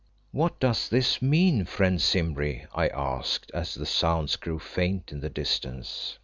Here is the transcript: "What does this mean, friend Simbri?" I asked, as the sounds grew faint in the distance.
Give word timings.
"What 0.31 0.59
does 0.59 0.89
this 0.89 1.21
mean, 1.21 1.63
friend 1.65 2.01
Simbri?" 2.01 2.65
I 2.73 2.87
asked, 2.87 3.51
as 3.53 3.75
the 3.75 3.85
sounds 3.85 4.35
grew 4.35 4.57
faint 4.57 5.11
in 5.11 5.19
the 5.19 5.29
distance. 5.29 6.17